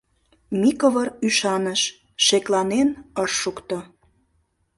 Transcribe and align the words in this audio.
Микывыр 0.59 1.07
ӱшаныш, 1.27 1.81
шекланен 2.25 2.89
ыш 3.23 3.31
шукто. 3.41 3.77